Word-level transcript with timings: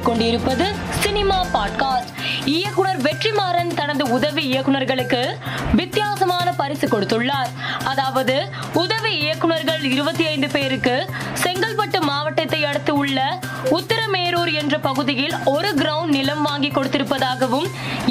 கேட்டுக்கொண்டிருப்பது 0.00 0.66
cinema 1.02 1.38
podcast. 1.54 2.12
இயக்குனர் 2.50 3.00
வெற்றிமாறன் 3.06 3.72
தனது 3.74 4.04
உதவி 4.10 4.42
இயக்குனர்களுக்கு 4.52 5.20
வித்தியாசமான 5.74 6.46
பரிசு 6.52 6.86
கொடுத்துள்ளார். 6.88 7.50
அதாவது 7.84 8.36
உதவி 8.74 9.12
இயக்குனர்கள் 9.24 9.84
இருபத்தி 9.94 10.24
ஐந்து 10.26 10.48
பேருக்கு 10.48 10.94
செங்கல்பட்டு 11.42 12.00
மாவட்டத்தை 12.02 12.60
அடுத்து 12.64 12.94
உள்ள 12.94 13.18
உத்தரமேரூர் 13.76 14.52
என்ற 14.62 14.74
பகுதியில் 14.78 15.36
ஒரு 15.54 15.70
கிரவுண்ட் 15.74 16.16
நிலம் 16.18 16.42
வாங்கி 16.42 16.70
கொடுத்திருப்பதாகவும் 16.70 17.68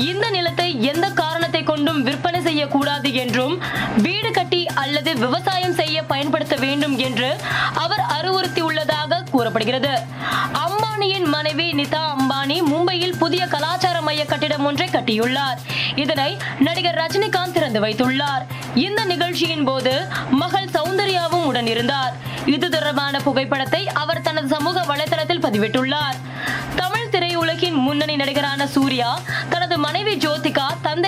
இந்த 0.09 0.25
நிலத்தை 0.29 0.69
எந்த 0.91 1.05
காரணத்தை 1.21 1.63
கொண்டும் 1.63 2.01
விற்பனை 2.03 2.41
செய்யக்கூடாது 2.41 3.09
என்றும் 3.23 3.55
வீடு 3.97 4.31
கட்டி 4.31 4.58
அல்லது 4.75 5.15
விவசாயம் 5.15 5.73
செய்ய 5.73 6.03
பயன்படுத்த 6.03 6.55
வேண்டும் 6.55 6.97
என்று 6.97 7.35
அவர் 7.73 8.03
அறிவுறுத்தியுள்ளதாக 8.19 9.23
கூறப்படுகிறது. 9.31 9.99
அம்பானியின் 10.53 11.25
மனைவி 11.25 11.71
நிதா 11.71 12.01
அம்பானி 12.15 12.61
மும்பையில் 12.61 13.17
புதிய 13.17 13.47
கலாச்சார 13.47 14.01
மைய 14.01 14.25
கட்டிடம் 14.25 14.65
ஒன்றை 14.65 14.87
கட்டியுள்ளார். 14.87 15.57
இதனை 15.95 16.37
நடிகர் 16.59 16.95
ரஜினிகாந்த் 16.95 17.51
திறந்து 17.51 17.81
வைத்துள்ளார். 17.81 18.45
இந்த 18.75 19.05
நிகழ்ச்சியின் 19.05 19.63
போது 19.63 20.07
மகள் 20.29 20.67
சௌந்தர்யாவும் 20.67 21.43
உடன் 21.43 21.67
இருந்தார் 21.67 22.13
இது 22.45 22.69
தொடர்பான 22.69 23.19
புகைப்படத்தை 23.19 23.87
அவர் 23.87 24.21
தனது 24.21 24.47
சமூக 24.47 24.81
வலைதளத்தில் 24.81 25.43
பதிவிட்டுள்ளார். 25.45 26.17
தமிழ் 26.75 27.09
திரையுலகின் 27.11 27.73
முன்னணி 27.73 28.15
நடிகரான 28.15 28.67
சூர்யா 28.67 29.19
தனது 29.49 29.77
மனைவி 29.77 30.15
ஜோதிகா 30.15 30.38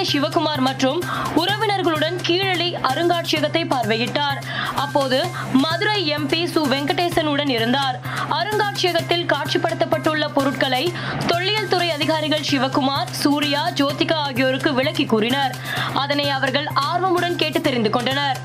தந்தை 0.02 0.20
சிவகுமார் 0.20 0.62
மற்றும் 0.62 1.00
உறவினர்களுடன் 1.36 2.16
கீழடி 2.22 2.70
அருங்காட்சியகத்தை 2.90 3.62
பார்வையிட்டார். 3.73 4.40
அப்போது 4.76 5.18
மதுரை 5.54 6.00
எம்பி 6.16 6.40
சு. 6.54 6.62
வெங்கடேசனுடன் 6.73 7.52
இருந்தார். 7.58 7.98
அருங்காட்சியகத்தில் 8.40 9.26
காட்சிப்படுத்தப்பட்டுள்ள 9.34 10.26
பொருட்களை 10.34 10.82
தொல்லியல் 11.28 11.68
துறை 11.68 11.90
அதிகாரிகள் 11.92 12.48
சிவகுமார் 12.52 13.12
சூர்யா 13.12 13.62
ஜோதிகா 13.82 14.17
ஆகியோருக்கு 14.28 14.72
விளக்கி 14.73 15.06
கூறினர். 15.06 15.56
அதனை 15.94 16.30
அவர்கள் 16.30 16.68
ஆர்வமுடன் 16.92 17.40
கேட்டு 17.44 17.62
தெரிந்து 17.62 17.90
கொண்டனர். 17.90 18.40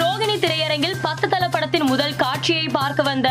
ரோகிணி 0.00 0.36
திரையரங்கில் 0.38 0.98
பத்து 1.02 1.26
தள 1.28 1.44
படத்தின் 1.48 1.86
முதல் 1.90 2.16
காட்சியை 2.16 2.66
பார்க்க 2.78 3.02
வந்த 3.02 3.28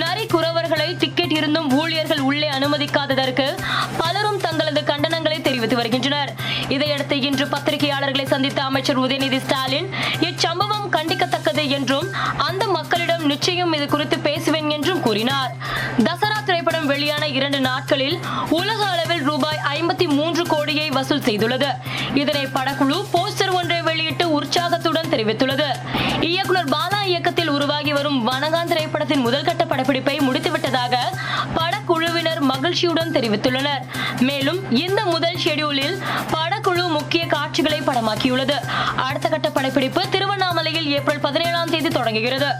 நரி 0.00 0.24
குறவர்களை 0.26 0.88
டிக்கெட் 1.02 1.36
இருந்தும் 1.38 1.68
ஊழியர்கள் 1.80 2.22
உள்ளே 2.30 2.48
அனுமதிக்காததற்கு 2.58 3.46
பலர் 3.96 4.23
தெரிவித்து 5.74 6.08
வருகின்றனர். 6.08 6.32
இதையடுத்து 6.68 7.20
இன்று 7.20 7.44
பத்திரிகையாளர்களை 7.44 8.26
சந்தித்த 8.26 8.62
அமைச்சர் 8.62 9.00
உதயநிதி 9.00 9.38
ஸ்டாலின் 9.38 9.88
இச்சம்பவம் 10.20 10.88
கண்டிக்கத்தக்கது 10.90 11.68
என்றும் 11.68 12.08
அந்த 12.36 12.66
மக்களிடம் 12.66 13.24
நிச்சயம் 13.24 13.72
இது 13.72 13.86
குறித்து 13.86 14.18
பேசுவேன் 14.18 14.70
என்றும் 14.70 15.00
கூறினார். 15.00 15.52
தசரா 15.98 16.38
திரைப்படம் 16.44 16.86
வெளியான 16.86 17.26
இரண்டு 17.28 17.60
நாட்களில் 17.60 18.18
உலக 18.50 18.80
அளவில் 18.84 19.22
ரூபாய் 19.22 19.60
ஐம்பத்தி 19.72 20.06
மூன்று 20.08 20.46
கோடியை 20.46 20.90
வசூல் 20.90 21.26
செய்துள்ளது. 21.28 21.70
இதனை 22.14 22.46
படக்குழு 22.46 22.98
போஸ்டர் 23.12 23.52
ஒன்றை 23.52 23.82
வெளியிட்டு 23.82 24.32
உற்சாகத்துடன் 24.32 25.10
தெரிவித்துள்ளது. 25.10 25.68
இயக்குனர் 26.20 26.68
பாலா 26.68 27.00
இயக்கத்தில் 27.04 27.48
உருவாகி 27.48 27.92
வரும் 27.92 28.20
வனகான் 28.28 28.70
திரைப்படத்தின் 28.70 29.26
முதல்கட்ட 29.26 29.64
படப்பிடிப்பை 29.68 30.20
முடித்து 30.20 30.50
மகிழ்ச்சியுடன் 32.64 33.12
தெரிவித்துள்ளனர். 33.12 33.82
மேலும் 34.20 34.60
இந்த 34.70 35.04
முதல் 35.04 35.38
ஷெடியூலில் 35.44 35.96
படக்குழு 36.32 36.88
முக்கிய 36.88 37.26
காட்சிகளை 37.26 37.80
படமாக்கியுள்ளது. 37.80 38.56
அடுத்த 38.96 39.28
கட்ட 39.28 39.50
படப்பிடிப்பு 39.50 40.08
திருவண்ணாமலையில் 40.08 40.88
ஏப்ரல் 40.88 41.20
பதினேழாம் 41.20 41.70
தேதி 41.70 41.88
தொடங்குகிறது. 41.88 42.50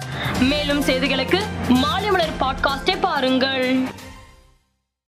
மேலும் 0.41 0.83
செய்திகளுக்கு 0.85 1.41
மாலை 1.69 2.11
மலர் 2.11 2.37
பாட்காஸ்டை 2.41 2.97
பாருங்கள். 3.01 3.89